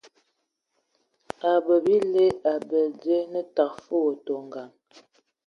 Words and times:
A 1.47 1.49
a 1.49 1.49
abəbə 1.57 1.91
a 1.97 1.97
ele 2.03 2.25
abəl 2.53 2.87
dzie 3.01 3.19
naa 3.31 3.47
tǝgə 3.55 3.79
fəg 3.85 4.05
ai 4.11 4.17
tɔ 4.25 4.35
ngǝŋ. 4.45 4.69